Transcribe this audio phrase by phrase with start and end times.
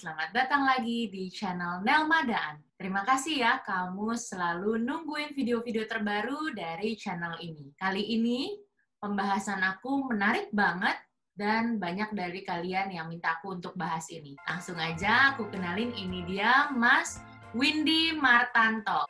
[0.00, 2.56] selamat datang lagi di channel Nelma Daan.
[2.80, 7.68] Terima kasih ya kamu selalu nungguin video-video terbaru dari channel ini.
[7.76, 8.48] Kali ini
[8.96, 10.96] pembahasan aku menarik banget
[11.36, 14.40] dan banyak dari kalian yang minta aku untuk bahas ini.
[14.48, 17.20] Langsung aja aku kenalin ini dia Mas
[17.52, 19.04] Windy Martanto.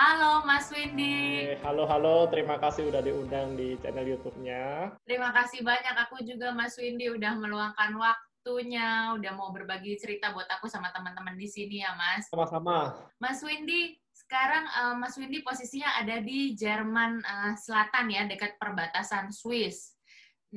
[0.00, 1.52] Halo Mas Windy.
[1.60, 4.96] halo halo, terima kasih udah diundang di channel YouTube-nya.
[5.04, 10.48] Terima kasih banyak aku juga Mas Windy udah meluangkan waktunya, udah mau berbagi cerita buat
[10.48, 12.32] aku sama teman-teman di sini ya Mas.
[12.32, 12.96] Sama-sama.
[13.20, 19.28] Mas Windy, sekarang uh, Mas Windy posisinya ada di Jerman uh, Selatan ya, dekat perbatasan
[19.28, 20.00] Swiss.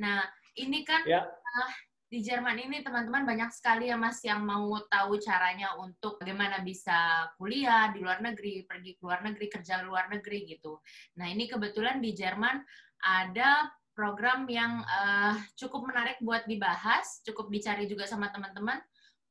[0.00, 0.24] Nah,
[0.56, 1.20] ini kan ya.
[1.20, 1.72] uh,
[2.14, 7.26] di Jerman ini teman-teman banyak sekali ya Mas yang mau tahu caranya untuk bagaimana bisa
[7.34, 10.78] kuliah di luar negeri, pergi ke luar negeri, kerja di luar negeri gitu.
[11.18, 12.62] Nah ini kebetulan di Jerman
[13.02, 13.66] ada
[13.98, 18.78] program yang uh, cukup menarik buat dibahas, cukup dicari juga sama teman-teman.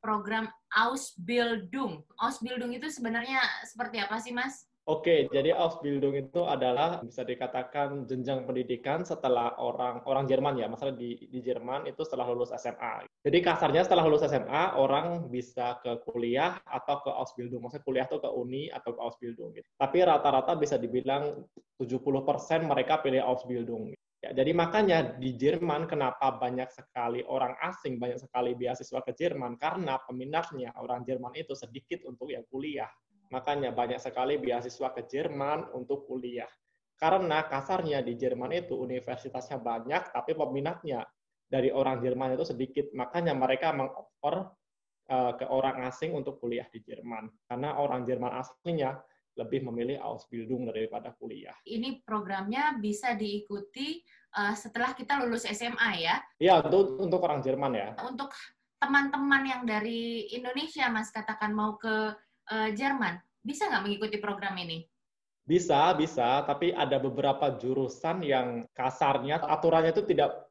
[0.03, 2.03] Program Ausbildung.
[2.19, 4.67] Ausbildung itu sebenarnya seperti apa sih Mas?
[4.83, 10.91] Oke, jadi Ausbildung itu adalah bisa dikatakan jenjang pendidikan setelah orang orang Jerman ya, masalah
[10.91, 13.07] di di Jerman itu setelah lulus SMA.
[13.23, 18.19] Jadi kasarnya setelah lulus SMA orang bisa ke kuliah atau ke Ausbildung, maksudnya kuliah tuh
[18.19, 19.63] ke uni atau ke Ausbildung gitu.
[19.79, 21.47] Tapi rata-rata bisa dibilang
[21.79, 23.95] 70% mereka pilih Ausbildung.
[24.19, 29.55] Ya, jadi makanya di Jerman kenapa banyak sekali orang asing, banyak sekali beasiswa ke Jerman
[29.55, 32.91] karena peminatnya orang Jerman itu sedikit untuk yang kuliah
[33.33, 36.49] Makanya banyak sekali beasiswa ke Jerman untuk kuliah.
[36.93, 41.01] Karena kasarnya di Jerman itu universitasnya banyak, tapi peminatnya
[41.49, 42.93] dari orang Jerman itu sedikit.
[42.93, 44.53] Makanya mereka mengoffer
[45.09, 47.27] uh, ke orang asing untuk kuliah di Jerman.
[47.49, 49.01] Karena orang Jerman aslinya
[49.33, 51.57] lebih memilih Ausbildung daripada kuliah.
[51.65, 53.97] Ini programnya bisa diikuti
[54.37, 56.21] uh, setelah kita lulus SMA ya?
[56.37, 57.89] Iya, untuk, untuk orang Jerman ya.
[58.05, 58.29] Untuk
[58.77, 62.13] teman-teman yang dari Indonesia, Mas, katakan mau ke
[62.49, 64.87] uh, Jerman, bisa nggak mengikuti program ini?
[65.43, 70.47] Bisa, bisa, tapi ada beberapa jurusan yang kasarnya aturannya itu tidak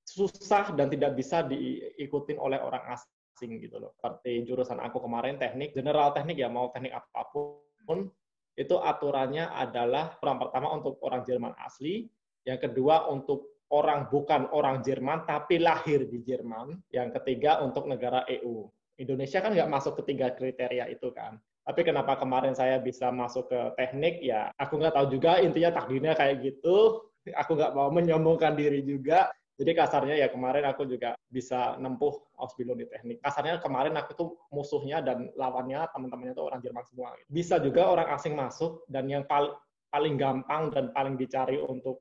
[0.00, 3.92] susah dan tidak bisa diikutin oleh orang asing gitu loh.
[4.00, 7.36] Seperti jurusan aku kemarin teknik, general teknik ya mau teknik apa
[7.84, 8.08] pun,
[8.56, 12.08] itu aturannya adalah yang pertama untuk orang Jerman asli,
[12.48, 18.24] yang kedua untuk orang bukan orang Jerman tapi lahir di Jerman, yang ketiga untuk negara
[18.26, 18.66] EU.
[19.00, 21.40] Indonesia kan nggak masuk ketiga kriteria itu kan.
[21.64, 26.12] Tapi kenapa kemarin saya bisa masuk ke teknik, ya aku nggak tahu juga intinya takdirnya
[26.12, 27.00] kayak gitu.
[27.32, 29.32] Aku nggak mau menyombongkan diri juga.
[29.60, 33.20] Jadi kasarnya ya kemarin aku juga bisa nempuh Ausbildung di teknik.
[33.20, 37.12] Kasarnya kemarin aku tuh musuhnya dan lawannya teman-temannya tuh orang Jerman semua.
[37.28, 39.52] Bisa juga orang asing masuk dan yang paling
[39.92, 42.00] paling gampang dan paling dicari untuk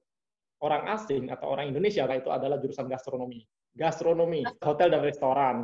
[0.64, 3.44] orang asing atau orang Indonesia itu adalah jurusan gastronomi.
[3.76, 5.56] Gastronomi, hotel dan restoran.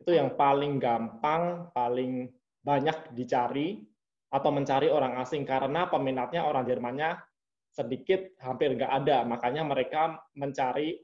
[0.00, 2.30] Itu yang paling gampang, paling
[2.60, 3.80] banyak dicari
[4.28, 7.16] atau mencari orang asing karena peminatnya orang Jermannya
[7.70, 9.24] sedikit hampir nggak ada.
[9.24, 10.96] Makanya mereka mencari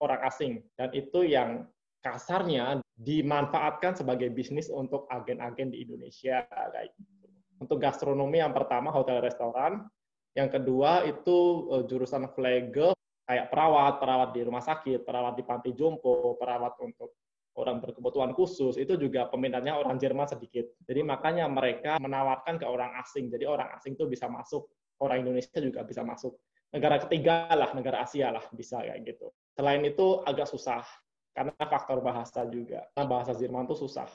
[0.00, 0.60] orang asing.
[0.76, 1.64] Dan itu yang
[2.04, 7.26] kasarnya dimanfaatkan sebagai bisnis untuk agen-agen di Indonesia kayak gitu.
[7.64, 9.88] Untuk gastronomi yang pertama hotel restoran,
[10.34, 12.92] yang kedua itu uh, jurusan flagel
[13.24, 17.16] kayak perawat, perawat di rumah sakit, perawat di panti jompo, perawat untuk
[17.54, 20.66] orang berkebutuhan khusus itu juga peminatnya orang Jerman sedikit.
[20.82, 23.30] Jadi makanya mereka menawarkan ke orang asing.
[23.30, 24.66] Jadi orang asing itu bisa masuk,
[24.98, 26.34] orang Indonesia juga bisa masuk.
[26.74, 29.30] Negara ketiga lah, negara Asia lah bisa kayak gitu.
[29.54, 30.82] Selain itu agak susah
[31.30, 32.90] karena faktor bahasa juga.
[32.90, 34.10] Karena bahasa Jerman itu susah.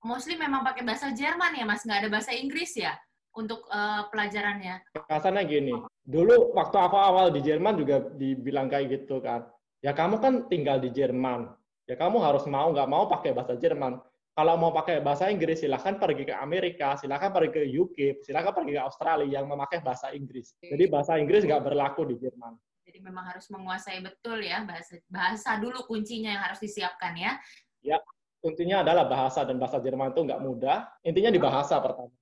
[0.00, 1.84] Mostly memang pakai bahasa Jerman ya, Mas?
[1.84, 2.96] Nggak ada bahasa Inggris ya
[3.36, 4.80] untuk uh, pelajarannya?
[5.04, 5.74] Kasarnya gini,
[6.08, 9.44] dulu waktu aku awal di Jerman juga dibilang kayak gitu kan.
[9.84, 11.52] Ya kamu kan tinggal di Jerman,
[11.88, 13.96] ya kamu harus mau nggak mau pakai bahasa Jerman.
[14.38, 18.78] Kalau mau pakai bahasa Inggris, silahkan pergi ke Amerika, silahkan pergi ke UK, silahkan pergi
[18.78, 20.54] ke Australia yang memakai bahasa Inggris.
[20.62, 22.54] Jadi bahasa Inggris nggak berlaku di Jerman.
[22.86, 27.34] Jadi memang harus menguasai betul ya bahasa bahasa dulu kuncinya yang harus disiapkan ya.
[27.82, 27.98] Ya,
[28.38, 30.86] kuncinya adalah bahasa dan bahasa Jerman itu nggak mudah.
[31.02, 32.14] Intinya di bahasa pertama.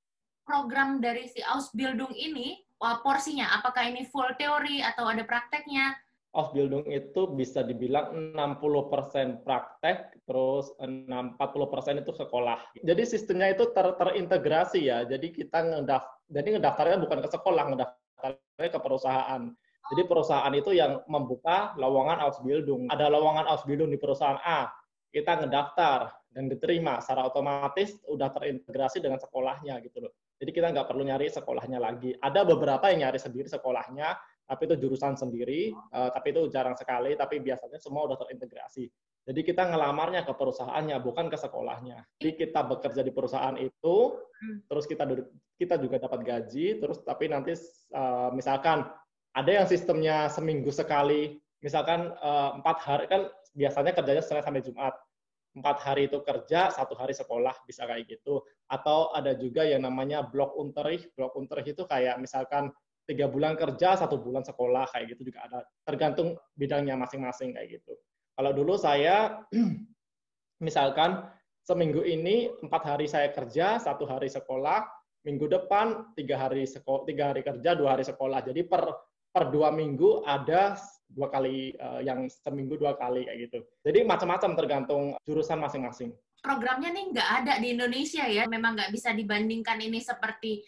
[0.46, 2.64] Program dari si Ausbildung ini,
[3.04, 5.92] porsinya apakah ini full teori atau ada prakteknya?
[6.36, 12.60] Ausbildung itu bisa dibilang 60% praktek, terus 40% itu sekolah.
[12.84, 15.08] Jadi sistemnya itu ter terintegrasi ya.
[15.08, 19.42] Jadi kita ngedaf jadi ngedaftarnya bukan ke sekolah, ngedaftarnya ke perusahaan.
[19.86, 22.90] Jadi perusahaan itu yang membuka lowongan Ausbildung.
[22.90, 24.66] Ada lowongan Ausbildung di perusahaan A,
[25.14, 30.12] kita ngedaftar dan diterima secara otomatis udah terintegrasi dengan sekolahnya gitu loh.
[30.36, 32.12] Jadi kita nggak perlu nyari sekolahnya lagi.
[32.18, 34.12] Ada beberapa yang nyari sendiri sekolahnya,
[34.46, 38.86] tapi itu jurusan sendiri, uh, tapi itu jarang sekali, tapi biasanya semua udah terintegrasi.
[39.26, 42.06] Jadi kita ngelamarnya ke perusahaannya, bukan ke sekolahnya.
[42.22, 44.70] Jadi kita bekerja di perusahaan itu, hmm.
[44.70, 45.02] terus kita
[45.58, 47.58] kita juga dapat gaji, terus tapi nanti
[47.90, 48.86] uh, misalkan
[49.34, 53.26] ada yang sistemnya seminggu sekali, misalkan uh, empat hari kan
[53.58, 54.94] biasanya kerjanya Senin sampai Jumat,
[55.58, 58.46] empat hari itu kerja, satu hari sekolah bisa kayak gitu.
[58.70, 61.10] Atau ada juga yang namanya blok unterricht.
[61.16, 62.70] Blok unterricht itu kayak misalkan
[63.06, 65.58] tiga bulan kerja, satu bulan sekolah, kayak gitu juga ada.
[65.86, 67.94] Tergantung bidangnya masing-masing kayak gitu.
[68.36, 69.46] Kalau dulu saya,
[70.66, 71.24] misalkan
[71.62, 74.84] seminggu ini empat hari saya kerja, satu hari sekolah,
[75.26, 78.42] minggu depan tiga hari sekolah, tiga hari kerja, dua hari sekolah.
[78.42, 78.86] Jadi per
[79.30, 83.58] per dua minggu ada dua kali uh, yang seminggu dua kali kayak gitu.
[83.86, 86.10] Jadi macam-macam tergantung jurusan masing-masing.
[86.40, 90.62] Programnya nih nggak ada di Indonesia ya, memang nggak bisa dibandingkan ini seperti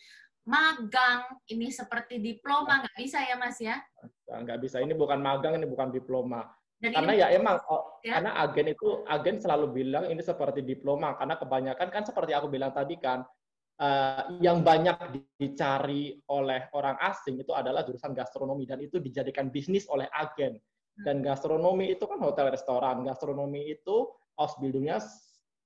[0.48, 3.76] magang, ini seperti diploma, nggak bisa ya Mas ya?
[4.24, 6.48] Nggak bisa, ini bukan magang, ini bukan diploma.
[6.80, 8.16] Dan karena ini, ya emang, oh, ya?
[8.16, 12.72] karena agen itu, agen selalu bilang ini seperti diploma, karena kebanyakan kan seperti aku bilang
[12.72, 13.28] tadi kan,
[13.76, 19.84] uh, yang banyak dicari oleh orang asing itu adalah jurusan gastronomi, dan itu dijadikan bisnis
[19.92, 20.56] oleh agen.
[20.56, 21.04] Hmm.
[21.04, 24.08] Dan gastronomi itu kan hotel restoran, gastronomi itu
[24.38, 25.02] Ausbildungnya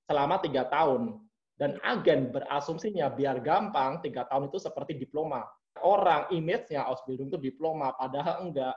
[0.09, 1.21] selama tiga tahun
[1.63, 5.47] dan agen berasumsinya biar gampang, tiga tahun itu seperti diploma.
[5.79, 8.75] Orang image-nya Ausbildung itu diploma, padahal enggak.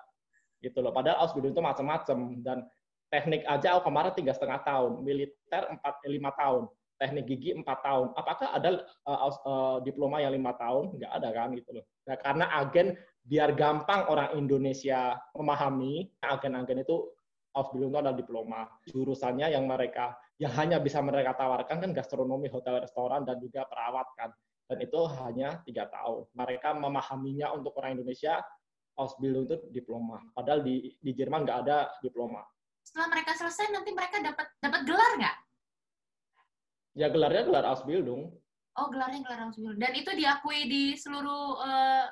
[0.62, 0.94] Gitu loh.
[0.94, 2.38] Padahal Ausbildung itu macam-macam.
[2.47, 2.62] Dan
[3.11, 6.71] teknik aja aku kemarin tiga setengah tahun, militer empat eh, lima tahun,
[7.03, 8.15] teknik gigi empat tahun.
[8.15, 10.94] Apakah ada uh, uh, diploma yang lima tahun?
[10.94, 11.85] Enggak ada kan gitu loh.
[12.06, 12.94] Nah, karena agen
[13.27, 17.03] biar gampang orang Indonesia memahami, agen-agen itu
[17.50, 18.61] Ausbildung itu adalah diploma.
[18.87, 24.06] Jurusannya yang mereka yang hanya bisa mereka tawarkan kan gastronomi, hotel, restoran, dan juga perawat
[24.21, 24.31] kan.
[24.67, 26.29] Dan itu hanya tiga tahun.
[26.37, 28.43] Mereka memahaminya untuk orang Indonesia,
[28.97, 30.21] Ausbildung itu diploma.
[30.33, 32.44] Padahal di, di Jerman nggak ada diploma.
[32.85, 35.37] Setelah mereka selesai, nanti mereka dapat dapat gelar nggak?
[36.97, 38.33] Ya gelarnya gelar Ausbildung.
[38.77, 39.81] Oh, gelarnya gelar Ausbildung.
[39.81, 42.05] Dan itu diakui di seluruh uh,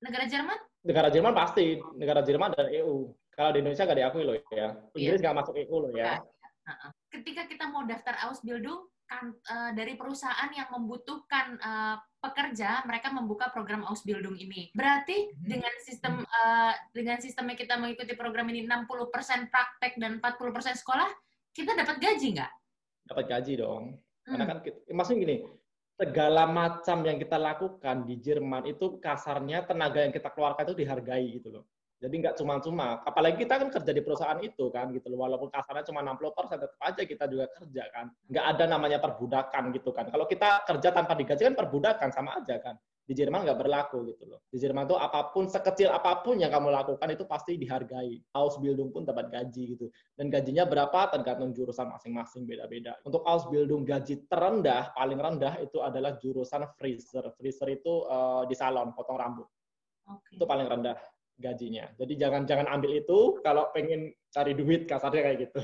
[0.00, 0.58] negara Jerman?
[0.84, 1.80] Negara Jerman pasti.
[1.96, 3.12] Negara Jerman dan EU.
[3.32, 4.68] Kalau di Indonesia nggak diakui loh ya.
[4.96, 6.20] Inggris nggak masuk EU loh ya.
[7.14, 13.52] Ketika kita mau daftar Ausbildung, kan, uh, dari perusahaan yang membutuhkan uh, pekerja, mereka membuka
[13.54, 14.74] program Ausbildung ini.
[14.74, 15.46] Berarti hmm.
[15.46, 21.06] dengan sistem uh, dengan sistemnya kita mengikuti program ini 60% praktek dan 40% sekolah,
[21.54, 22.52] kita dapat gaji nggak?
[23.14, 23.84] Dapat gaji dong.
[24.24, 24.50] Karena hmm.
[24.50, 24.58] kan
[24.96, 25.36] maksudnya gini,
[25.94, 31.26] segala macam yang kita lakukan di Jerman itu kasarnya tenaga yang kita keluarkan itu dihargai
[31.38, 31.64] gitu loh.
[32.02, 33.00] Jadi nggak cuma-cuma.
[33.00, 35.24] Apalagi kita kan kerja di perusahaan itu kan gitu loh.
[35.24, 38.06] Walaupun kasarnya cuma 60 persen, tetap aja kita juga kerja kan.
[38.28, 40.10] Nggak ada namanya perbudakan gitu kan.
[40.10, 42.76] Kalau kita kerja tanpa digaji kan perbudakan sama aja kan.
[43.04, 44.40] Di Jerman nggak berlaku gitu loh.
[44.48, 48.16] Di Jerman tuh apa pun, sekecil apa pun yang kamu lakukan itu pasti dihargai.
[48.32, 49.92] Ausbildung pun dapat gaji gitu.
[50.16, 52.96] Dan gajinya berapa tergantung jurusan masing-masing beda-beda.
[53.04, 57.28] Untuk Ausbildung gaji terendah, paling rendah itu adalah jurusan freezer.
[57.36, 59.48] Freezer itu uh, di salon, potong rambut.
[60.04, 60.40] Okay.
[60.40, 60.96] Itu paling rendah
[61.38, 61.90] gajinya.
[61.98, 65.60] Jadi jangan jangan ambil itu kalau pengen cari duit kasarnya kayak gitu.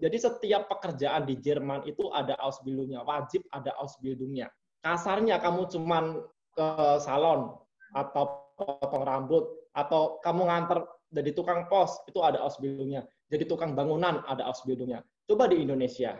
[0.00, 4.50] Jadi setiap pekerjaan di Jerman itu ada Ausbildungnya, wajib ada Ausbildungnya.
[4.80, 6.68] Kasarnya kamu cuman ke
[6.98, 7.54] salon
[7.94, 8.24] atau
[8.58, 9.44] potong rambut
[9.74, 13.06] atau kamu nganter jadi tukang pos itu ada Ausbildungnya.
[13.30, 15.02] Jadi tukang bangunan ada Ausbildungnya.
[15.30, 16.18] Coba di Indonesia.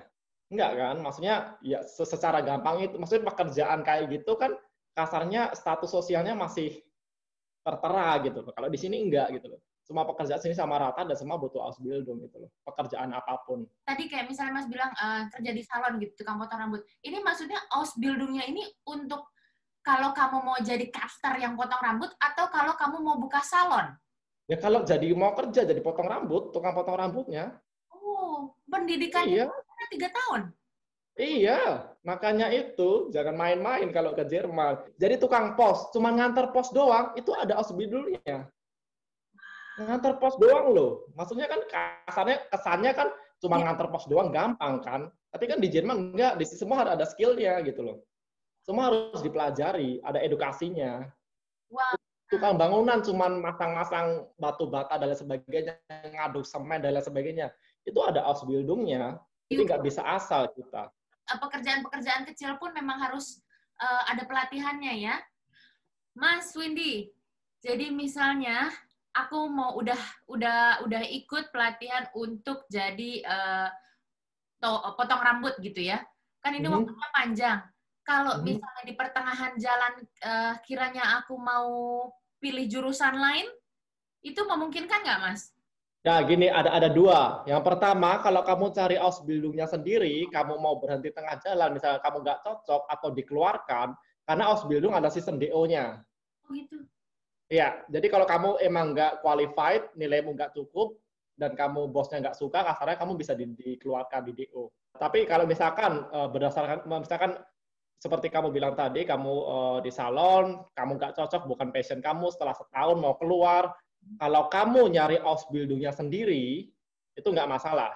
[0.55, 0.97] Enggak kan?
[1.03, 4.55] Maksudnya ya secara gampang itu maksudnya pekerjaan kayak gitu kan
[4.95, 6.79] kasarnya status sosialnya masih
[7.65, 8.53] tertera gitu loh.
[8.53, 9.61] Kalau di sini enggak gitu loh.
[9.85, 12.51] Semua pekerjaan sini sama rata dan semua butuh Ausbildung gitu loh.
[12.65, 13.65] Pekerjaan apa pun.
[13.85, 16.81] Tadi kayak misalnya Mas bilang uh, kerja di salon gitu, tukang potong rambut.
[17.05, 19.29] Ini maksudnya Ausbildungnya ini untuk
[19.85, 23.93] kalau kamu mau jadi caster yang potong rambut atau kalau kamu mau buka salon?
[24.49, 27.61] Ya kalau jadi mau kerja jadi potong rambut, tukang potong rambutnya.
[27.93, 29.89] Oh, pendidikannya iya.
[29.93, 30.53] tiga tahun?
[31.15, 34.83] Iya, makanya itu jangan main-main kalau ke Jerman.
[34.99, 38.51] Jadi tukang pos, cuma ngantar pos doang, itu ada Ausbildungnya.
[39.79, 41.07] Ngantar pos doang loh.
[41.15, 43.71] Maksudnya kan kasarnya kesannya kan cuma ya.
[43.71, 45.01] ngantar pos doang gampang kan.
[45.31, 48.03] Tapi kan di Jerman enggak, di semua harus ada skillnya gitu loh.
[48.67, 51.07] Semua harus dipelajari, ada edukasinya.
[51.71, 51.95] Wow.
[52.27, 55.79] Tukang bangunan cuma masang-masang batu bata dan lain sebagainya,
[56.11, 57.47] ngaduk semen dan lain sebagainya.
[57.87, 59.23] Itu ada Ausbildungnya.
[59.47, 60.91] Jadi nggak bisa asal kita.
[61.25, 63.41] Eh, pekerjaan-pekerjaan kecil pun memang harus
[63.81, 65.17] uh, ada pelatihannya ya.
[66.13, 67.09] Mas Windy,
[67.65, 68.69] jadi misalnya
[69.17, 69.97] aku mau udah
[70.29, 73.69] udah udah ikut pelatihan untuk jadi uh,
[74.61, 74.69] to,
[75.01, 76.05] potong rambut gitu ya.
[76.45, 76.77] Kan ini mm -hmm.
[76.85, 77.59] waktunya panjang.
[78.05, 78.49] Kalau mm -hmm.
[78.53, 79.95] misalnya di pertengahan jalan
[80.29, 81.73] uh, kiranya aku mau
[82.37, 83.49] pilih jurusan lain,
[84.25, 85.53] Itu memungkinkan nggak, Mas?
[86.05, 87.41] Nah, gini, ada ada dua.
[87.49, 92.45] Yang pertama, kalau kamu cari Ausbildungnya sendiri, kamu mau berhenti tengah jalan, misalnya kamu nggak
[92.45, 93.97] cocok atau dikeluarkan,
[94.29, 96.05] karena Ausbildung ada sistem DO-nya.
[96.45, 96.85] Oh, gitu.
[97.49, 101.01] Iya, jadi kalau kamu emang nggak qualified, nilaimu nggak cukup,
[101.41, 104.69] dan kamu bosnya nggak suka, kasarnya kamu bisa di, dikeluarkan di DO.
[105.01, 107.41] Tapi kalau misalkan uh, berdasarkan, misalkan
[107.97, 112.53] seperti kamu bilang tadi, kamu uh, di salon, kamu nggak cocok, bukan passion kamu, setelah
[112.53, 113.73] setahun mau keluar,
[114.21, 116.69] kalau kamu nyari Ausbildungnya sendiri,
[117.15, 117.93] itu nggak masalah.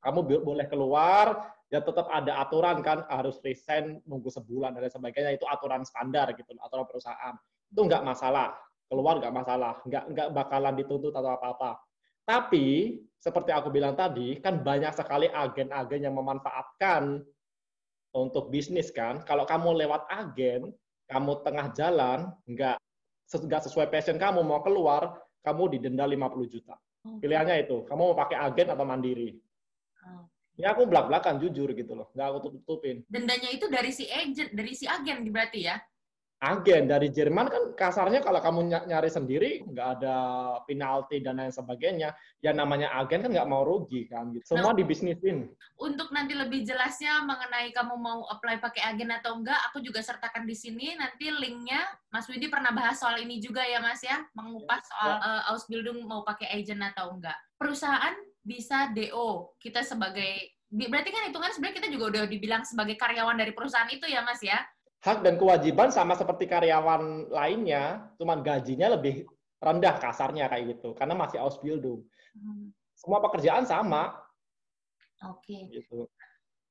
[0.00, 5.34] Kamu boleh keluar, ya tetap ada aturan kan, harus resign nunggu sebulan dan sebagainya.
[5.34, 7.34] Itu aturan standar gitu, aturan perusahaan.
[7.72, 8.54] Itu nggak masalah.
[8.86, 11.74] Keluar nggak masalah, nggak nggak bakalan dituntut atau apa-apa.
[12.22, 17.22] Tapi seperti aku bilang tadi, kan banyak sekali agen-agen yang memanfaatkan
[18.14, 19.26] untuk bisnis kan.
[19.26, 20.70] Kalau kamu lewat agen,
[21.10, 22.78] kamu tengah jalan, nggak
[23.26, 26.74] nggak sesuai passion kamu mau keluar, kamu didenda 50 juta.
[27.06, 29.38] Pilihannya itu, kamu mau pakai agen atau mandiri.
[30.58, 33.06] Ya aku belak-belakan jujur gitu loh, nggak aku tutup-tutupin.
[33.06, 35.78] Dendanya itu dari si agent, dari si agen berarti ya?
[36.46, 40.16] Agen dari Jerman kan kasarnya kalau kamu nyari sendiri nggak ada
[40.62, 42.14] penalti dan lain sebagainya.
[42.38, 44.54] Ya namanya agen kan nggak mau rugi kan gitu.
[44.54, 45.50] Semua nah, dibisnisin.
[45.76, 50.46] untuk nanti lebih jelasnya mengenai kamu mau apply pakai agen atau enggak aku juga sertakan
[50.46, 50.94] di sini.
[50.94, 51.82] Nanti linknya
[52.14, 54.22] Mas Widi pernah bahas soal ini juga ya Mas ya.
[54.38, 55.26] Mengupas soal ya.
[55.26, 58.14] uh, Ausbildung mau pakai agen atau enggak perusahaan
[58.46, 63.50] bisa DO kita sebagai berarti kan hitungan sebenarnya kita juga udah dibilang sebagai karyawan dari
[63.54, 64.60] perusahaan itu ya Mas ya
[65.06, 69.22] hak dan kewajiban sama seperti karyawan lainnya, cuman gajinya lebih
[69.62, 72.02] rendah kasarnya kayak gitu, karena masih Ausbildung.
[72.34, 72.74] Hmm.
[72.98, 74.10] Semua pekerjaan sama.
[75.30, 75.70] Oke.
[75.70, 75.80] Okay.
[75.80, 76.10] Gitu.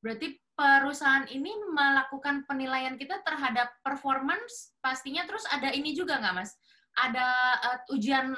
[0.03, 6.53] Berarti perusahaan ini melakukan penilaian kita terhadap performance, pastinya terus ada ini juga nggak, Mas?
[6.99, 7.27] Ada
[7.71, 8.35] uh, ujian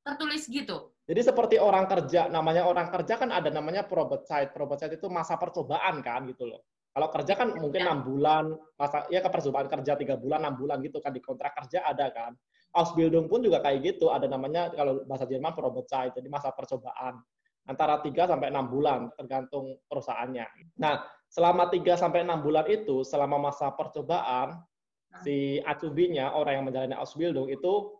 [0.00, 0.94] tertulis gitu?
[1.04, 4.56] Jadi seperti orang kerja, namanya orang kerja kan ada namanya probate site.
[4.56, 6.64] Probate site itu masa percobaan kan gitu loh.
[6.94, 7.90] Kalau kerja kan mungkin ya.
[7.90, 8.04] enam ya.
[8.06, 8.44] bulan,
[8.78, 12.38] masa ya kepercobaan kerja tiga bulan, enam bulan gitu kan di kontrak kerja ada kan.
[12.70, 17.22] Ausbildung pun juga kayak gitu, ada namanya kalau bahasa Jerman Probezeit, jadi masa percobaan
[17.64, 20.46] antara 3 sampai 6 bulan tergantung perusahaannya.
[20.76, 25.20] Nah, selama 3 sampai 6 bulan itu selama masa percobaan nah.
[25.24, 27.94] si acubinya orang yang menjalani Ausbildung itu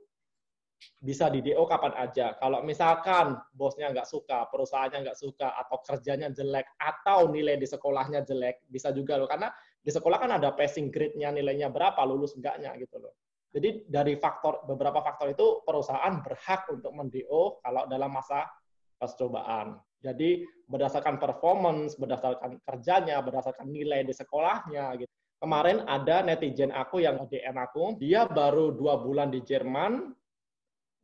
[1.00, 2.37] bisa di DO kapan aja.
[2.41, 8.25] Kalau misalkan bosnya nggak suka, perusahaannya nggak suka, atau kerjanya jelek, atau nilai di sekolahnya
[8.25, 9.29] jelek, bisa juga loh.
[9.29, 9.53] Karena
[9.85, 13.12] di sekolah kan ada passing grade-nya, nilainya berapa, lulus enggaknya gitu loh.
[13.55, 18.50] Jadi dari faktor beberapa faktor itu perusahaan berhak untuk mendo kalau dalam masa
[18.99, 19.79] percobaan.
[20.03, 25.12] Jadi berdasarkan performance, berdasarkan kerjanya, berdasarkan nilai di sekolahnya gitu.
[25.38, 30.12] Kemarin ada netizen aku yang DM aku, dia baru dua bulan di Jerman,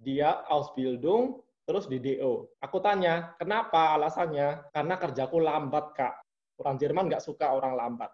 [0.00, 2.49] dia Ausbildung, terus di DO.
[2.64, 4.73] Aku tanya, kenapa alasannya?
[4.73, 6.14] Karena kerjaku lambat, Kak.
[6.61, 8.11] Orang Jerman nggak suka orang lambat.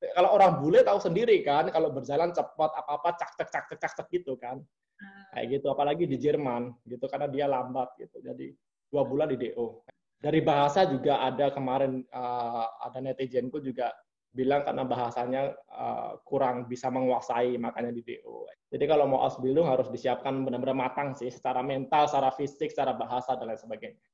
[0.00, 3.92] Kalau orang bule tahu sendiri kan, kalau berjalan cepat apa-apa cak cak cak cak cak,
[4.00, 4.56] cak gitu kan.
[4.96, 5.24] Hmm.
[5.36, 8.20] Kayak gitu, apalagi di Jerman gitu karena dia lambat gitu.
[8.24, 8.52] Jadi
[8.88, 9.84] dua bulan di DO.
[10.20, 13.92] Dari bahasa juga ada kemarin uh, ada netizenku juga
[14.30, 15.42] bilang karena bahasanya
[15.74, 18.46] uh, kurang bisa menguasai makanya di DO.
[18.70, 23.34] Jadi kalau mau Ausbildung harus disiapkan benar-benar matang sih secara mental, secara fisik, secara bahasa
[23.34, 24.06] dan lain sebagainya.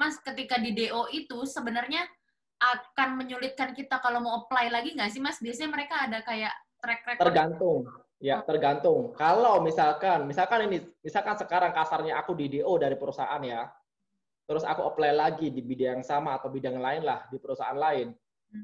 [0.00, 2.08] Mas, ketika di DO itu sebenarnya
[2.62, 5.36] akan menyulitkan kita kalau mau apply lagi nggak sih, Mas?
[5.36, 7.24] Biasanya mereka ada kayak track record.
[7.28, 7.78] Tergantung.
[8.22, 9.12] Ya, tergantung.
[9.18, 13.68] Kalau misalkan, misalkan ini, misalkan sekarang kasarnya aku di DO dari perusahaan ya,
[14.46, 18.14] terus aku apply lagi di bidang yang sama atau bidang lain lah di perusahaan lain,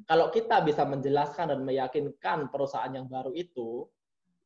[0.05, 3.89] kalau kita bisa menjelaskan dan meyakinkan perusahaan yang baru itu,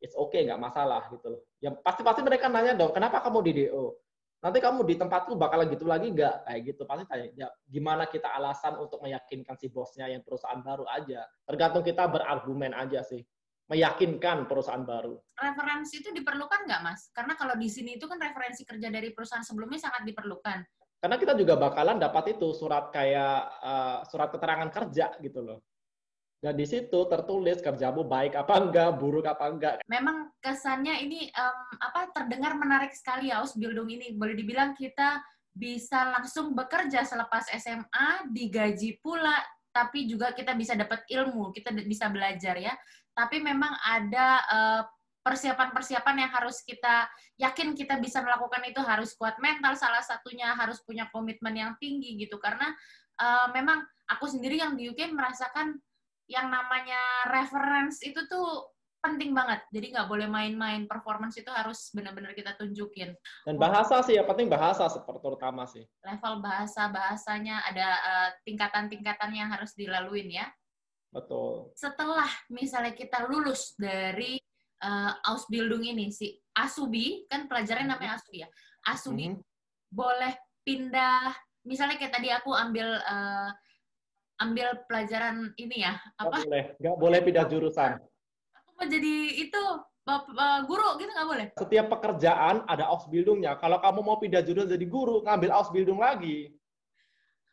[0.02, 1.42] it's okay, nggak masalah gitu loh.
[1.58, 3.98] Ya pasti-pasti mereka nanya dong, kenapa kamu di DO?
[4.42, 6.50] Nanti kamu di tempatku bakalan gitu lagi nggak?
[6.50, 6.82] Kayak gitu.
[6.82, 11.22] Pasti tanya, ya, gimana kita alasan untuk meyakinkan si bosnya yang perusahaan baru aja.
[11.46, 13.22] Tergantung kita berargumen aja sih.
[13.70, 15.14] Meyakinkan perusahaan baru.
[15.38, 17.14] Referensi itu diperlukan nggak, Mas?
[17.14, 21.34] Karena kalau di sini itu kan referensi kerja dari perusahaan sebelumnya sangat diperlukan karena kita
[21.34, 25.58] juga bakalan dapat itu surat kayak uh, surat keterangan kerja gitu loh.
[26.38, 29.74] Dan di situ tertulis kerjamu baik apa enggak, buruk apa enggak.
[29.90, 34.14] Memang kesannya ini um, apa terdengar menarik sekali ya Ausbildung ini.
[34.14, 35.18] Boleh dibilang kita
[35.50, 39.42] bisa langsung bekerja selepas SMA, digaji pula,
[39.74, 42.74] tapi juga kita bisa dapat ilmu, kita bisa belajar ya.
[43.10, 44.82] Tapi memang ada uh,
[45.22, 47.06] persiapan-persiapan yang harus kita
[47.38, 52.18] yakin kita bisa melakukan itu harus kuat mental salah satunya harus punya komitmen yang tinggi
[52.18, 52.74] gitu karena
[53.22, 55.78] uh, memang aku sendiri yang di UK merasakan
[56.26, 59.66] yang namanya reference itu tuh penting banget.
[59.74, 60.86] Jadi nggak boleh main-main.
[60.86, 63.10] Performance itu harus benar-benar kita tunjukin.
[63.42, 65.82] Dan bahasa sih, yang penting bahasa seperti terutama sih.
[66.06, 70.46] Level bahasa, bahasanya ada uh, tingkatan-tingkatan yang harus dilaluin ya.
[71.10, 71.74] Betul.
[71.74, 74.38] Setelah misalnya kita lulus dari
[74.82, 78.02] uh, Ausbildung ini, si Asubi, kan pelajaran mm-hmm.
[78.02, 78.48] namanya Asubi ya.
[78.82, 79.44] Asubi, mm -hmm.
[79.94, 80.32] boleh
[80.66, 83.48] pindah, misalnya kayak tadi aku ambil uh,
[84.42, 86.42] ambil pelajaran ini ya, apa?
[86.42, 87.92] Nggak boleh, nggak boleh pindah jurusan
[88.82, 89.14] mau jadi
[89.46, 89.62] itu
[90.66, 91.46] guru gitu nggak boleh?
[91.54, 93.54] Setiap pekerjaan ada Ausbildungnya.
[93.62, 96.50] Kalau kamu mau pindah jurusan jadi guru, ngambil Ausbildung lagi.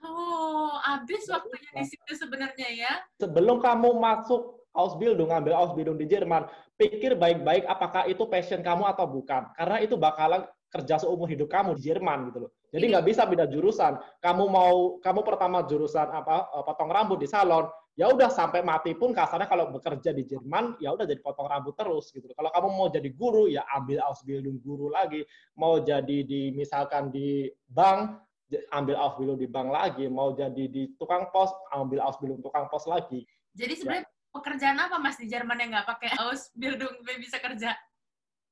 [0.02, 2.94] Oh, habis waktunya di situ sebenarnya ya?
[3.22, 6.48] Sebelum kamu masuk Ausbildung, ngambil Ausbildung di Jerman,
[6.80, 9.52] pikir baik-baik apakah itu passion kamu atau bukan.
[9.60, 12.52] Karena itu bakalan kerja seumur hidup kamu di Jerman gitu loh.
[12.70, 13.98] Jadi nggak bisa pindah jurusan.
[14.22, 17.66] Kamu mau kamu pertama jurusan apa eh, potong rambut di salon,
[17.98, 21.74] ya udah sampai mati pun kasarnya kalau bekerja di Jerman ya udah jadi potong rambut
[21.74, 22.30] terus gitu.
[22.32, 25.26] Kalau kamu mau jadi guru ya ambil Ausbildung guru lagi,
[25.58, 28.22] mau jadi di misalkan di bank
[28.70, 33.26] ambil Ausbildung di bank lagi, mau jadi di tukang pos ambil Ausbildung tukang pos lagi.
[33.58, 34.19] Jadi sebenarnya ya.
[34.30, 37.74] Pekerjaan apa Mas di Jerman yang nggak pakai Ausbildung bisa kerja?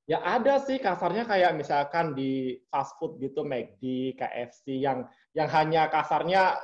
[0.08, 5.04] Ya ada sih kasarnya kayak misalkan di fast food gitu, McD, KFC yang
[5.36, 6.56] yang hanya kasarnya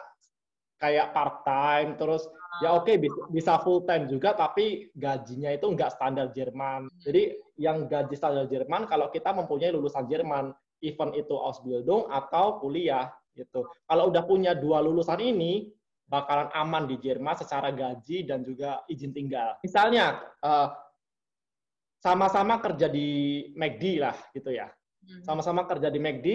[0.80, 2.28] kayak part time terus
[2.60, 3.00] ya oke okay,
[3.32, 6.88] bisa full time juga tapi gajinya itu nggak standar Jerman.
[7.04, 13.12] Jadi yang gaji standar Jerman kalau kita mempunyai lulusan Jerman, event itu Ausbildung atau kuliah
[13.36, 13.68] gitu.
[13.88, 15.68] Kalau udah punya dua lulusan ini
[16.08, 19.58] bakalan aman di Jerman secara gaji dan juga izin tinggal.
[19.64, 20.70] Misalnya uh,
[22.04, 23.08] sama-sama kerja di
[23.56, 24.68] McD lah gitu ya.
[25.04, 25.24] Hmm.
[25.24, 26.28] Sama-sama kerja di McD,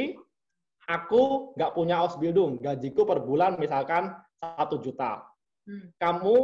[0.88, 5.20] aku nggak punya Ausbildung, gajiku per bulan misalkan satu juta.
[5.68, 5.92] Hmm.
[6.00, 6.36] Kamu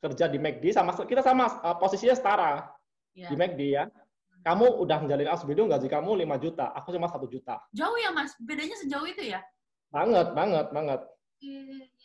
[0.00, 2.64] kerja di McD sama kita sama uh, posisinya setara
[3.12, 3.28] yeah.
[3.28, 3.84] di McD ya.
[3.84, 4.40] Hmm.
[4.40, 7.60] Kamu udah menjalin Ausbildung gaji kamu 5 juta, aku cuma satu juta.
[7.76, 9.44] Jauh ya mas, bedanya sejauh itu ya?
[9.92, 11.00] Banget, banget, banget.
[11.40, 11.99] Iya, iya, iya.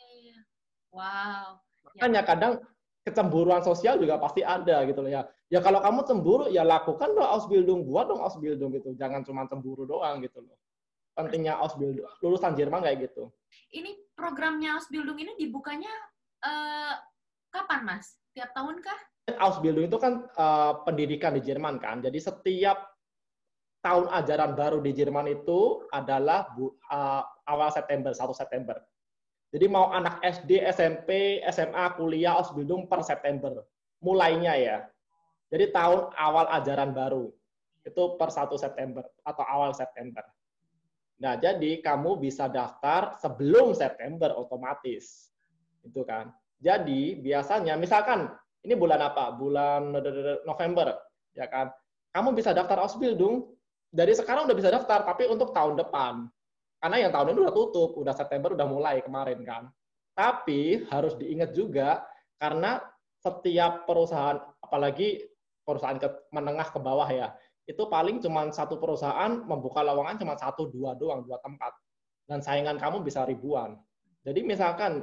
[0.96, 1.60] Wow.
[1.92, 2.28] Makanya ya.
[2.28, 2.54] kadang
[3.06, 5.22] kecemburuan sosial juga pasti ada gitu loh ya.
[5.52, 8.96] Ya kalau kamu cemburu ya lakukan dong Ausbildung, buat dong Ausbildung gitu.
[8.98, 10.58] Jangan cuma cemburu doang gitu loh.
[11.14, 13.30] Pentingnya Ausbildung, lulusan Jerman kayak gitu.
[13.76, 15.92] Ini programnya Ausbildung ini dibukanya
[16.42, 16.98] uh,
[17.54, 18.18] kapan, Mas?
[18.34, 19.00] Tiap tahun kah?
[19.38, 22.02] Ausbildung itu kan uh, pendidikan di Jerman kan.
[22.02, 22.96] Jadi setiap
[23.86, 28.82] tahun ajaran baru di Jerman itu adalah bu, uh, awal September, 1 September.
[29.56, 33.64] Jadi mau anak SD, SMP, SMA, kuliah, Ausbildung per September.
[34.04, 34.84] Mulainya ya.
[35.48, 37.32] Jadi tahun awal ajaran baru.
[37.88, 40.28] Itu per 1 September atau awal September.
[41.24, 45.32] Nah, jadi kamu bisa daftar sebelum September otomatis.
[45.88, 46.36] Itu kan.
[46.60, 48.36] Jadi biasanya misalkan
[48.68, 49.32] ini bulan apa?
[49.40, 49.96] Bulan
[50.44, 51.00] November,
[51.32, 51.72] ya kan?
[52.12, 53.56] Kamu bisa daftar Ausbildung
[53.88, 56.28] dari sekarang udah bisa daftar, tapi untuk tahun depan.
[56.86, 59.74] Karena yang tahun ini udah tutup, udah September udah mulai kemarin kan.
[60.14, 62.06] Tapi harus diingat juga
[62.38, 62.78] karena
[63.26, 65.26] setiap perusahaan apalagi
[65.66, 67.34] perusahaan ke, menengah ke bawah ya,
[67.66, 71.74] itu paling cuma satu perusahaan membuka lowongan cuma satu dua doang dua tempat
[72.30, 73.74] dan saingan kamu bisa ribuan
[74.22, 75.02] jadi misalkan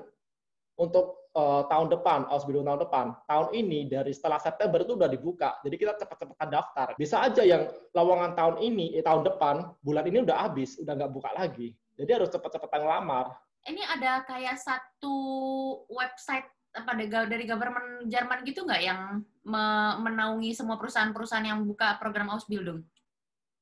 [0.79, 3.07] untuk uh, tahun depan Ausbildung tahun depan.
[3.27, 5.59] Tahun ini dari setelah September itu udah dibuka.
[5.65, 6.89] Jadi kita cepat-cepatan daftar.
[6.97, 11.13] Bisa aja yang lowongan tahun ini eh, tahun depan bulan ini udah habis udah nggak
[11.13, 11.73] buka lagi.
[11.97, 13.27] Jadi harus cepat-cepatan ngelamar.
[13.63, 15.17] Ini ada kayak satu
[15.87, 16.97] website apa
[17.29, 19.21] dari government Jerman gitu nggak yang
[20.01, 22.81] menaungi semua perusahaan-perusahaan yang buka program Ausbildung?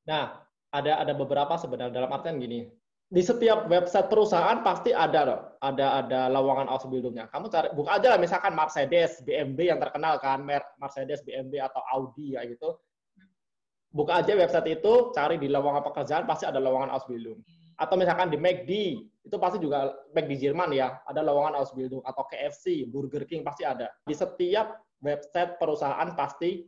[0.07, 1.93] Nah, ada ada beberapa sebenarnya.
[1.93, 2.80] Dalam artian gini.
[3.11, 7.27] Di setiap website perusahaan pasti ada loh, ada ada lowongan Ausbildungnya.
[7.27, 10.47] Kamu cari buka aja lah misalkan Mercedes, BMW yang terkenal kan,
[10.79, 12.79] Mercedes, BMW atau Audi ya gitu.
[13.91, 17.43] Buka aja website itu, cari di lowongan pekerjaan pasti ada lowongan Ausbildung.
[17.75, 18.71] Atau misalkan di McD,
[19.27, 23.91] itu pasti juga di Jerman ya, ada lowongan Ausbildung atau KFC, Burger King pasti ada.
[24.07, 26.63] Di setiap website perusahaan pasti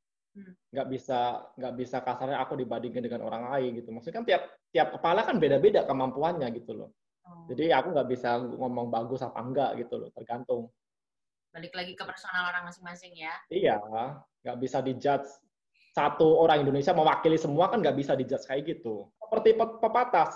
[0.69, 3.89] Nggak bisa nggak bisa kasarnya aku dibandingkan dengan orang lain gitu.
[3.91, 6.89] Maksudnya kan tiap tiap kepala kan beda-beda kemampuannya gitu loh.
[7.29, 7.45] Oh.
[7.45, 10.73] jadi aku nggak bisa ngomong bagus apa enggak gitu loh tergantung.
[11.53, 13.33] Balik lagi ke personal orang masing-masing ya.
[13.49, 13.77] Iya
[14.45, 15.29] nggak bisa dijudge.
[15.89, 19.09] Satu orang Indonesia mewakili semua kan nggak bisa dijudge kayak gitu.
[19.17, 20.29] Seperti pepatah.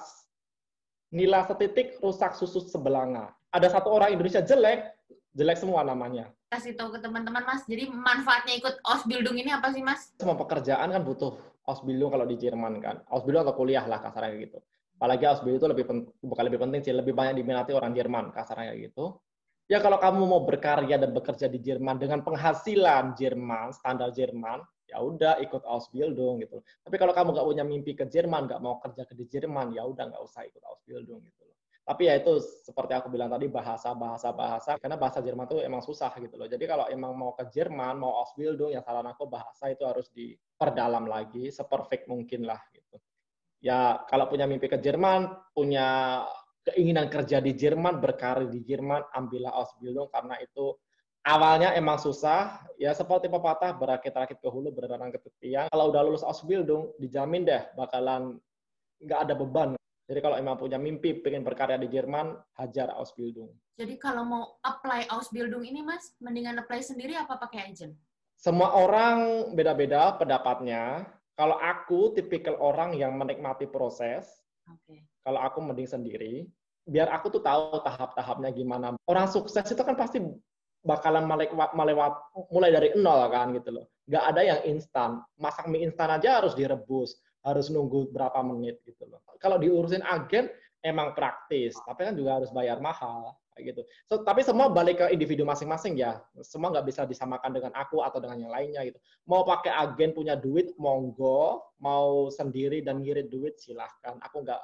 [1.13, 4.97] Nila setitik rusak susu sebelanga ada satu orang Indonesia jelek
[5.33, 7.65] jelek semua namanya kasih tahu ke teman-teman Mas.
[7.65, 10.13] Jadi manfaatnya ikut Ausbildung ini apa sih Mas?
[10.21, 11.33] Semua pekerjaan kan butuh
[11.65, 13.01] Ausbildung kalau di Jerman kan.
[13.09, 14.61] Ausbildung atau kuliah lah kasarnya gitu.
[15.01, 15.85] Apalagi Ausbildung itu lebih
[16.21, 19.17] bukan lebih penting sih, lebih banyak diminati orang Jerman kasarnya gitu.
[19.65, 25.01] Ya kalau kamu mau berkarya dan bekerja di Jerman dengan penghasilan Jerman, standar Jerman, ya
[25.01, 26.61] udah ikut Ausbildung gitu.
[26.85, 29.87] Tapi kalau kamu nggak punya mimpi ke Jerman, nggak mau kerja ke di Jerman, ya
[29.87, 31.47] udah nggak usah ikut Ausbildung gitu.
[31.83, 35.83] Tapi ya itu seperti aku bilang tadi bahasa bahasa bahasa karena bahasa Jerman itu emang
[35.83, 36.47] susah gitu loh.
[36.47, 41.03] Jadi kalau emang mau ke Jerman, mau Ausbildung, yang saran aku bahasa itu harus diperdalam
[41.11, 42.95] lagi, seperfect mungkin lah gitu.
[43.59, 46.23] Ya kalau punya mimpi ke Jerman, punya
[46.63, 50.79] keinginan kerja di Jerman, berkarir di Jerman, ambillah Ausbildung karena itu
[51.27, 55.67] awalnya emang susah, ya seperti pepatah berakit-rakit ke hulu, berdarang ke tepian.
[55.67, 58.39] Kalau udah lulus Ausbildung, dijamin deh bakalan
[59.03, 63.55] nggak ada beban jadi kalau emang punya mimpi pengen berkarya di Jerman, hajar Ausbildung.
[63.79, 67.95] Jadi kalau mau apply Ausbildung ini, Mas, mendingan apply sendiri apa pakai agent?
[68.35, 71.07] Semua orang beda-beda pendapatnya.
[71.39, 74.27] Kalau aku tipikal orang yang menikmati proses.
[74.67, 75.07] Okay.
[75.23, 76.51] Kalau aku mending sendiri,
[76.83, 78.99] biar aku tuh tahu tahap-tahapnya gimana.
[79.07, 80.19] Orang sukses itu kan pasti
[80.83, 82.13] bakalan melewat, melewat
[82.51, 83.87] mulai dari nol kan gitu loh.
[84.11, 85.23] Gak ada yang instan.
[85.39, 89.19] Masak mie instan aja harus direbus harus nunggu berapa menit gitu loh.
[89.37, 90.47] Kalau diurusin agen
[90.79, 93.81] emang praktis, tapi kan juga harus bayar mahal kayak gitu.
[94.09, 96.19] So, tapi semua balik ke individu masing-masing ya.
[96.41, 98.97] Semua nggak bisa disamakan dengan aku atau dengan yang lainnya gitu.
[99.29, 101.61] Mau pakai agen punya duit, monggo.
[101.77, 104.17] Mau sendiri dan ngirit duit, silahkan.
[104.25, 104.61] Aku nggak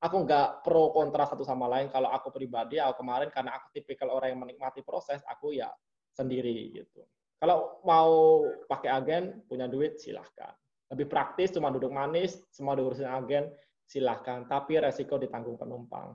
[0.00, 1.92] aku nggak pro kontra satu sama lain.
[1.92, 5.68] Kalau aku pribadi, aku kemarin karena aku tipikal orang yang menikmati proses, aku ya
[6.16, 7.04] sendiri gitu.
[7.40, 10.52] Kalau mau pakai agen, punya duit, silahkan
[10.90, 13.46] lebih praktis cuma duduk manis semua diurusin agen
[13.86, 16.14] silahkan tapi resiko ditanggung penumpang.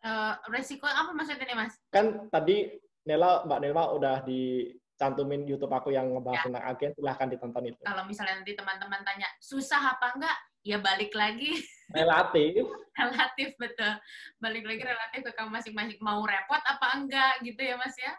[0.00, 1.76] Uh, resiko apa maksudnya nih mas?
[1.92, 2.72] Kan tadi
[3.04, 6.44] Nela Mbak Nela udah dicantumin YouTube aku yang ngebahas ya.
[6.48, 7.80] tentang agen silahkan ditonton itu.
[7.84, 10.36] Kalau misalnya nanti teman-teman tanya susah apa enggak?
[10.60, 11.52] Ya balik lagi.
[11.96, 12.64] Relatif.
[12.96, 13.92] Relatif betul.
[14.40, 15.98] Balik lagi relatif ke kamu masing-masing.
[16.04, 18.12] Mau repot apa enggak gitu ya mas ya?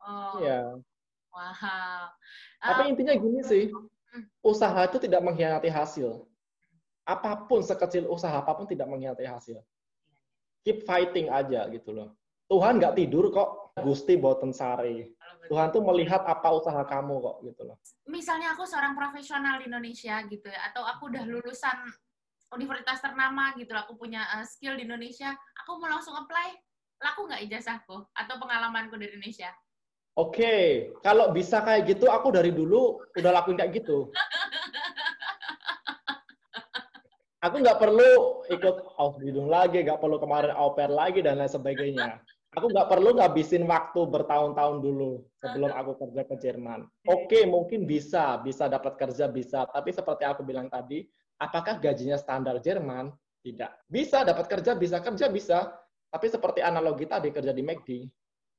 [0.00, 0.40] Oh.
[0.40, 0.60] Iya.
[1.32, 1.52] Wow
[2.60, 3.64] tapi uh, intinya gini sih
[4.44, 6.24] usaha itu tidak mengkhianati hasil.
[7.06, 9.58] Apa pun sekecil usaha apa pun tidak mengkhianati hasil.
[10.66, 12.14] Keep fighting aja gitu loh.
[12.50, 13.74] Tuhan nggak tidur kok.
[13.76, 15.04] Gusti boten sari.
[15.46, 17.76] Tuhan tuh melihat apa usaha kamu kok gitu loh.
[18.08, 21.86] Misalnya aku seorang profesional di Indonesia gitu ya, atau aku udah lulusan
[22.54, 26.54] universitas ternama gitu, aku punya uh, skill di Indonesia, aku mau langsung apply,
[27.02, 29.50] laku nggak ijazahku atau pengalamanku di Indonesia?
[30.16, 30.64] Oke, okay.
[31.04, 34.08] kalau bisa kayak gitu, aku dari dulu udah lakuin kayak gitu.
[37.44, 42.24] Aku nggak perlu ikut Ausbildung lagi, nggak perlu kemarin au pair lagi, dan lain sebagainya.
[42.56, 46.88] Aku nggak perlu ngabisin waktu bertahun-tahun dulu sebelum aku kerja ke Jerman.
[47.12, 49.68] Oke, okay, mungkin bisa, bisa dapat kerja, bisa.
[49.68, 51.04] Tapi seperti aku bilang tadi,
[51.36, 53.12] apakah gajinya standar Jerman?
[53.44, 53.84] Tidak.
[53.84, 55.76] Bisa dapat kerja, bisa kerja, bisa.
[56.08, 58.08] Tapi seperti analogi tadi, kerja di McD,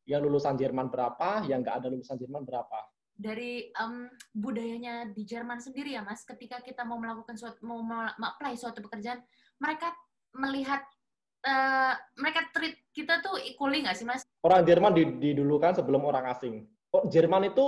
[0.07, 2.79] yang lulusan Jerman berapa, yang nggak ada lulusan Jerman berapa.
[3.17, 7.83] Dari um, budayanya di Jerman sendiri ya, Mas, ketika kita mau melakukan suatu, mau
[8.15, 9.19] apply suatu pekerjaan,
[9.59, 9.91] mereka
[10.31, 10.79] melihat
[11.43, 14.23] uh, mereka treat kita tuh equally nggak sih, Mas?
[14.47, 16.63] Orang Jerman didulukan sebelum orang asing.
[16.95, 17.65] Oh, Jerman itu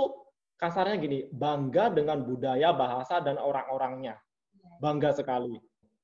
[0.56, 4.16] kasarnya gini, bangga dengan budaya, bahasa, dan orang-orangnya.
[4.56, 4.70] Iya.
[4.80, 5.60] Bangga sekali.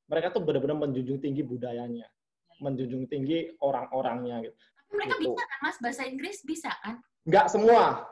[0.06, 2.60] Mereka tuh benar-benar menjunjung tinggi budayanya, iya.
[2.60, 4.56] menjunjung tinggi orang-orangnya gitu
[4.92, 5.32] mereka gitu.
[5.32, 6.96] bisa kan mas bahasa Inggris bisa kan?
[7.26, 8.06] Nggak semua.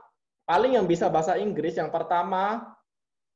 [0.45, 2.75] Paling yang bisa bahasa Inggris yang pertama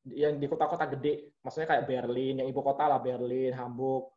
[0.08, 4.12] yang di kota-kota gede, maksudnya kayak Berlin, yang ibu kota lah Berlin, Hamburg.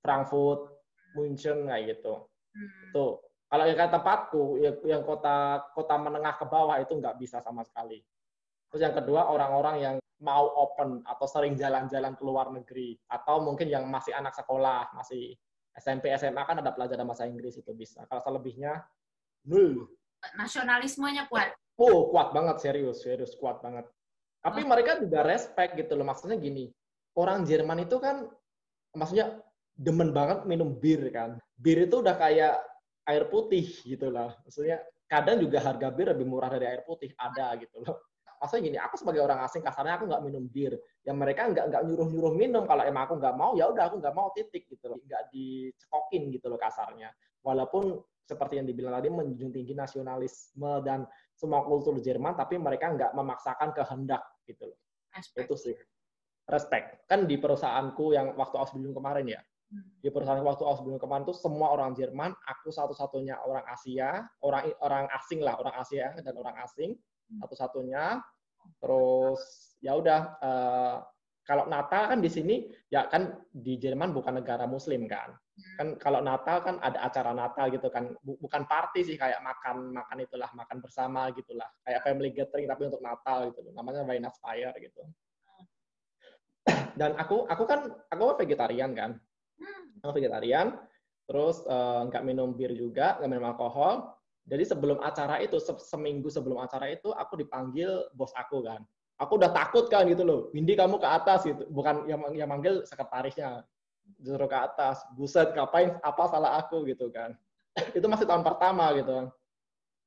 [0.00, 0.80] Frankfurt,
[1.12, 2.24] München kayak gitu.
[2.56, 2.90] Hmm.
[2.92, 3.12] Tuh.
[3.50, 4.42] Kalau yang tempatku,
[4.86, 7.98] yang kota kota menengah ke bawah itu nggak bisa sama sekali.
[8.70, 13.66] Terus yang kedua orang-orang yang mau open atau sering jalan-jalan ke luar negeri atau mungkin
[13.66, 15.34] yang masih anak sekolah, masih
[15.80, 18.04] SMP, SMA kan ada pelajaran bahasa Inggris itu bisa.
[18.06, 18.84] Kalau selebihnya
[19.48, 19.88] nul.
[20.36, 21.56] Nasionalismenya kuat.
[21.80, 23.88] Oh, kuat banget serius, serius kuat banget.
[24.44, 24.68] Tapi oh.
[24.68, 26.04] mereka juga respect gitu loh.
[26.04, 26.68] Maksudnya gini,
[27.16, 28.28] orang Jerman itu kan
[28.92, 29.40] maksudnya
[29.72, 31.40] demen banget minum bir kan.
[31.56, 32.60] Bir itu udah kayak
[33.08, 34.36] air putih gitu lah.
[34.44, 37.96] Maksudnya kadang juga harga bir lebih murah dari air putih ada gitu loh.
[38.40, 40.72] Maksudnya gini, aku sebagai orang asing kasarnya aku nggak minum bir.
[41.04, 42.64] Yang mereka nggak nggak nyuruh nyuruh minum.
[42.64, 44.98] Kalau emang aku nggak mau ya udah aku nggak mau titik gitu loh.
[45.04, 47.12] Nggak dicekokin gitu loh kasarnya.
[47.44, 51.04] Walaupun seperti yang dibilang tadi menjunjung tinggi nasionalisme dan
[51.36, 54.78] semua kultur Jerman, tapi mereka nggak memaksakan kehendak gitu loh.
[55.12, 55.44] Respect.
[55.44, 55.76] Itu sih.
[56.48, 57.04] Respect.
[57.10, 59.40] Kan di perusahaanku yang waktu Ausbildung kemarin ya,
[60.02, 65.06] di perusahaan waktu Ausbildung kemarin tuh semua orang Jerman, aku satu-satunya orang Asia, orang orang
[65.14, 67.09] asing lah, orang Asia dan orang asing hmm.
[67.38, 68.18] Satu-satunya.
[68.80, 69.40] Terus
[69.84, 70.96] ya udah uh,
[71.46, 75.34] kalau Natal kan di sini ya kan di Jerman bukan negara Muslim kan.
[75.34, 75.74] Hmm.
[75.78, 80.18] Kan kalau Natal kan ada acara Natal gitu kan, bukan party sih kayak makan makan
[80.22, 83.66] itulah makan bersama gitulah, kayak family gathering tapi untuk Natal gitu.
[83.74, 85.02] Namanya Weihnachtsfeier gitu.
[85.04, 85.64] Hmm.
[86.94, 89.18] Dan aku aku kan aku vegetarian kan
[90.00, 90.80] aku vegetarian,
[91.28, 94.16] terus uh, nggak minum bir juga, nggak minum alkohol.
[94.48, 98.82] Jadi sebelum acara itu, se seminggu sebelum acara itu, aku dipanggil bos aku kan.
[99.20, 102.80] Aku udah takut kan gitu loh, Windy kamu ke atas gitu, bukan yang yang manggil
[102.88, 103.68] sekretarisnya,
[104.16, 105.04] justru ke atas.
[105.12, 106.00] Buset, ngapain?
[106.00, 107.36] Apa salah aku gitu kan?
[107.96, 109.12] itu masih tahun pertama gitu.
[109.12, 109.26] Kan.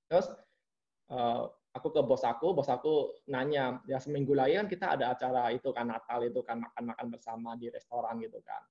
[0.09, 0.27] Terus
[1.13, 1.45] uh,
[1.77, 5.69] aku ke bos aku, bos aku nanya, ya seminggu lagi kan kita ada acara itu
[5.69, 8.65] kan Natal itu kan makan-makan bersama di restoran gitu kan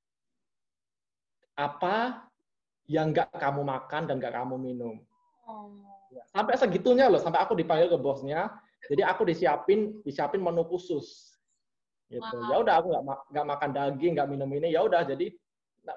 [1.57, 2.25] apa
[2.89, 4.97] yang nggak kamu makan dan nggak kamu minum.
[5.47, 5.73] Oh.
[6.13, 8.53] Ya, sampai segitunya loh, sampai aku dipanggil ke bosnya.
[8.87, 11.33] Jadi aku disiapin, disiapin menu khusus.
[12.13, 12.21] Gitu.
[12.21, 12.51] Wow.
[12.53, 14.75] Ya udah aku nggak nggak makan daging, nggak minum ini.
[14.75, 15.33] Ya udah jadi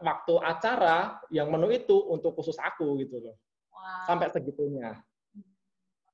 [0.01, 3.35] waktu acara yang menu itu untuk khusus aku gitu loh.
[3.73, 4.05] Wow.
[4.07, 4.95] Sampai segitunya.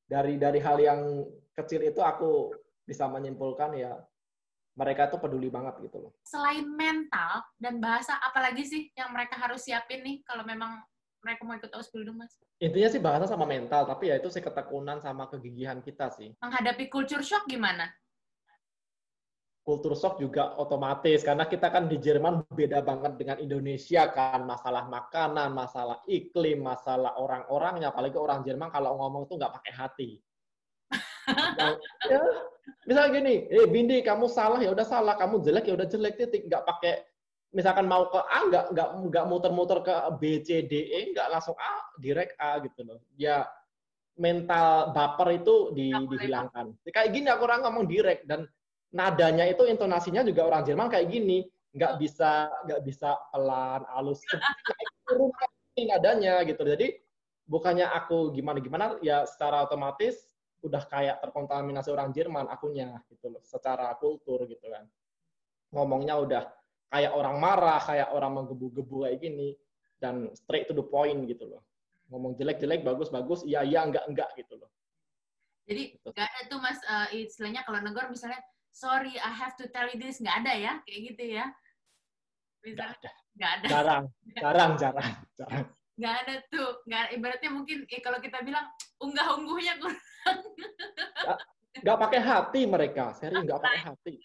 [0.10, 1.24] Dari dari hal yang
[1.56, 2.52] kecil itu aku
[2.84, 3.96] bisa menyimpulkan ya
[4.76, 6.12] mereka tuh peduli banget gitu loh.
[6.24, 10.80] Selain mental dan bahasa, apalagi sih yang mereka harus siapin nih kalau memang
[11.22, 11.72] mereka mau ikut
[12.18, 12.34] Mas?
[12.58, 16.34] Intinya sih bahasa sama mental, tapi ya itu sih ketekunan sama kegigihan kita sih.
[16.42, 17.90] Menghadapi culture shock gimana?
[19.62, 24.44] Culture shock juga otomatis, karena kita kan di Jerman beda banget dengan Indonesia kan.
[24.44, 27.94] Masalah makanan, masalah iklim, masalah orang-orangnya.
[27.94, 30.12] Apalagi orang Jerman kalau ngomong tuh nggak pakai hati
[32.10, 32.22] ya,
[32.84, 36.50] misalnya gini, eh Bindi kamu salah ya udah salah, kamu jelek ya udah jelek titik,
[36.50, 37.06] nggak pakai
[37.52, 41.56] misalkan mau ke A nggak nggak nggak muter-muter ke B C D E nggak langsung
[41.60, 43.00] A direct A gitu loh.
[43.20, 43.48] Ya
[44.20, 46.76] mental baper itu di, dihilangkan.
[46.88, 48.48] Kayak gini aku orang ngomong direct dan
[48.92, 54.20] nadanya itu intonasinya juga orang Jerman kayak gini, nggak bisa nggak bisa pelan, halus,
[55.08, 55.32] turun
[55.80, 56.64] nadanya gitu.
[56.64, 57.00] Jadi
[57.48, 63.42] bukannya aku gimana gimana ya secara otomatis udah kayak terkontaminasi orang Jerman akunya gitu loh
[63.42, 64.86] secara kultur gitu kan
[65.74, 66.44] ngomongnya udah
[66.92, 69.56] kayak orang marah kayak orang menggebu-gebu kayak gini
[69.98, 71.64] dan straight to the point gitu loh.
[72.12, 74.68] Ngomong jelek-jelek bagus-bagus iya iya enggak enggak gitu loh.
[75.66, 76.12] Jadi gitu.
[76.12, 78.44] nggak ada tuh mas uh, istilahnya kalau negor misalnya
[78.76, 80.20] sorry I have to tell you this.
[80.20, 81.46] Nggak ada ya kayak gitu ya.
[82.60, 83.10] Misalnya nggak ada.
[83.32, 83.68] nggak ada.
[83.72, 84.04] Jarang
[84.36, 85.66] jarang jarang jarang.
[85.96, 88.68] Nggak ada tuh nggak ibaratnya mungkin eh, kalau kita bilang
[89.00, 89.98] unggah ungguhnya kurang
[91.82, 94.16] nggak pakai hati mereka seri nggak pakai hati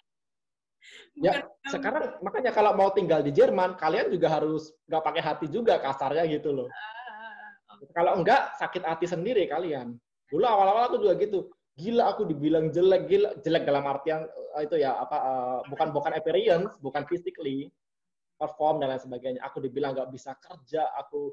[1.16, 5.81] ya sekarang makanya kalau mau tinggal di Jerman kalian juga harus nggak pakai hati juga
[5.81, 6.68] kasarnya gitu loh.
[6.68, 9.96] Ah, kalau enggak sakit hati sendiri kalian.
[10.29, 11.49] Dulu awal-awal aku juga gitu.
[11.77, 13.29] Gila aku dibilang jelek gila.
[13.40, 17.68] Jelek dalam artian eh, itu ya apa uh, bukan bukan appearance bukan physically
[18.37, 19.40] perform dan lain sebagainya.
[19.44, 21.33] Aku dibilang nggak bisa kerja aku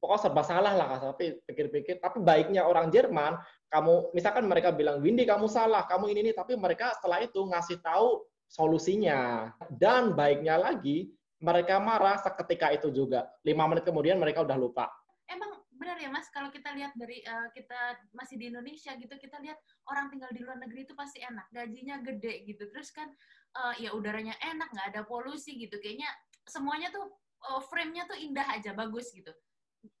[0.00, 3.36] pokoknya serba salah lah tapi pikir-pikir tapi baiknya orang Jerman
[3.68, 6.32] kamu misalkan mereka bilang Windy kamu salah kamu ini ini.
[6.32, 9.52] Tapi mereka setelah itu ngasih tahu solusinya.
[9.70, 11.10] Dan baiknya lagi
[11.42, 13.28] mereka marah seketika itu juga.
[13.44, 14.88] Lima menit kemudian mereka udah lupa.
[15.28, 16.26] Emang benar ya mas?
[16.32, 19.58] Kalau kita lihat dari uh, kita masih di Indonesia gitu kita lihat
[19.90, 21.46] orang tinggal di luar negeri itu pasti enak.
[21.52, 22.64] Gajinya gede gitu.
[22.72, 23.10] Terus kan
[23.58, 25.76] uh, ya udaranya enak nggak ada polusi gitu.
[25.76, 26.08] Kayaknya
[26.46, 27.10] semuanya tuh
[27.52, 29.30] uh, frame-nya tuh indah aja bagus gitu.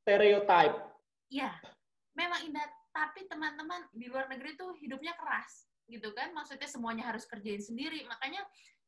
[0.02, 0.76] Stereotype.
[1.30, 1.50] Iya,
[2.14, 2.66] memang indah.
[2.96, 6.34] Tapi teman-teman di luar negeri tuh hidupnya keras, gitu kan?
[6.34, 8.04] Maksudnya semuanya harus kerjain sendiri.
[8.06, 8.42] Makanya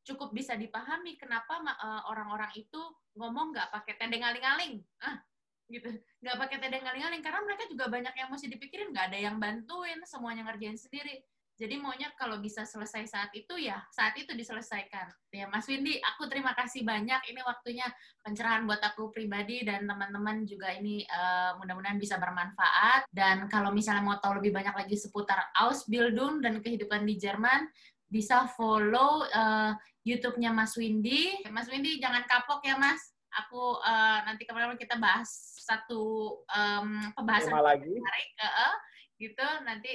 [0.06, 2.80] cukup bisa dipahami kenapa uh, orang-orang itu
[3.18, 4.80] ngomong nggak pakai tendeng aling-aling.
[5.04, 5.20] Ah,
[5.68, 5.90] gitu.
[6.24, 10.00] Nggak pakai tendeng aling-aling karena mereka juga banyak yang mesti dipikirin, nggak ada yang bantuin,
[10.08, 11.20] semuanya ngerjain sendiri.
[11.58, 15.10] Jadi maunya kalau bisa selesai saat itu ya saat itu diselesaikan.
[15.34, 17.18] Ya Mas Windy, aku terima kasih banyak.
[17.34, 17.82] Ini waktunya
[18.22, 23.10] pencerahan buat aku pribadi dan teman-teman juga ini uh, mudah-mudahan bisa bermanfaat.
[23.10, 27.66] Dan kalau misalnya mau tahu lebih banyak lagi seputar Ausbildung dan kehidupan di Jerman,
[28.06, 29.74] bisa follow uh,
[30.06, 31.42] YouTube-nya Mas Windy.
[31.50, 33.02] Mas Windy jangan kapok ya Mas.
[33.44, 37.92] Aku uh, nanti kemarin kita bahas satu um, pembahasan lagi.
[37.92, 38.30] menarik.
[38.40, 38.74] Uh,
[39.18, 39.90] gitu nanti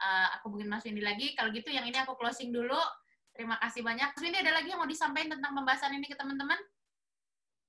[0.00, 1.34] uh, aku mungkin Mas Windy lagi.
[1.34, 2.78] Kalau gitu yang ini aku closing dulu.
[3.34, 4.14] Terima kasih banyak.
[4.14, 6.58] Mas Windy ada lagi yang mau disampaikan tentang pembahasan ini ke teman-teman?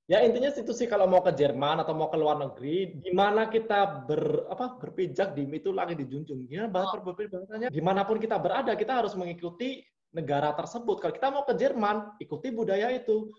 [0.09, 3.45] Ya intinya itu sih kalau mau ke Jerman atau mau ke luar negeri di mana
[3.45, 7.05] kita ber apa berpijak di itu lagi dijunjung ya bahasa oh.
[7.05, 10.97] bahasanya di mana pun kita berada kita harus mengikuti negara tersebut.
[10.97, 13.29] Kalau kita mau ke Jerman ikuti budaya itu.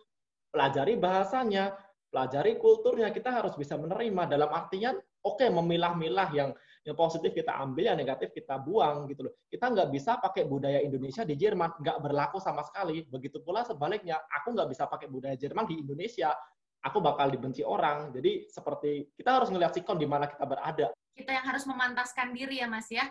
[0.50, 1.74] Pelajari bahasanya
[2.10, 4.30] pelajari kulturnya kita harus bisa menerima.
[4.30, 6.50] Dalam artian oke okay, memilah-milah yang
[6.80, 9.34] yang positif kita ambil, yang negatif kita buang gitu loh.
[9.52, 13.04] Kita nggak bisa pakai budaya Indonesia di Jerman, nggak berlaku sama sekali.
[13.04, 16.32] Begitu pula sebaliknya, aku nggak bisa pakai budaya Jerman di Indonesia,
[16.80, 18.12] aku bakal dibenci orang.
[18.16, 20.88] Jadi seperti kita harus ngelihat sikon di mana kita berada.
[21.12, 23.04] Kita yang harus memantaskan diri ya Mas ya.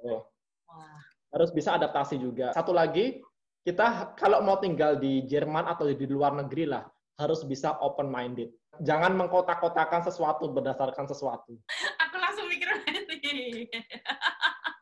[0.00, 0.24] Oh.
[0.70, 1.00] Wah.
[1.30, 2.50] Harus bisa adaptasi juga.
[2.56, 3.20] Satu lagi,
[3.62, 6.88] kita kalau mau tinggal di Jerman atau di luar negeri lah,
[7.20, 8.48] harus bisa open minded.
[8.80, 11.52] Jangan mengkotak-kotakan sesuatu berdasarkan sesuatu.
[12.08, 12.70] Aku langsung mikir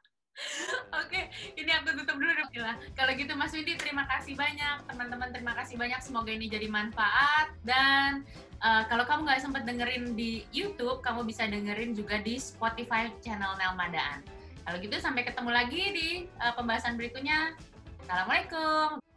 [1.02, 1.20] Oke,
[1.58, 2.50] ini aku tutup dulu dong.
[2.94, 4.86] Kalau gitu Mas Windy, terima kasih banyak.
[4.86, 5.98] Teman-teman, terima kasih banyak.
[6.00, 7.52] Semoga ini jadi manfaat.
[7.66, 8.22] Dan
[8.62, 13.58] uh, kalau kamu nggak sempat dengerin di YouTube, kamu bisa dengerin juga di Spotify channel
[13.58, 14.22] Nelmadaan.
[14.62, 16.08] Kalau gitu, sampai ketemu lagi di
[16.38, 17.56] uh, pembahasan berikutnya.
[18.04, 19.07] Assalamualaikum.